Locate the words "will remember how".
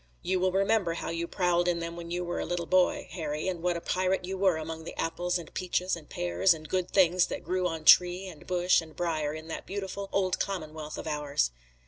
0.39-1.11